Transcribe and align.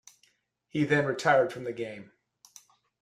He 0.69 0.83
then 0.83 1.05
retired 1.05 1.53
from 1.53 1.63
the 1.63 1.73
game. 1.73 2.11